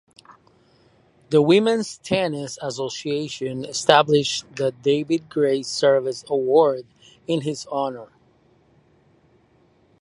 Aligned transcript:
The 1.29 1.43
Women’s 1.43 1.99
Tennis 1.99 2.57
Association 2.59 3.63
established 3.65 4.45
the 4.55 4.71
David 4.81 5.29
Gray 5.29 5.61
Service 5.61 6.25
Award 6.27 6.87
in 7.27 7.41
his 7.41 7.67
honor. 7.71 8.07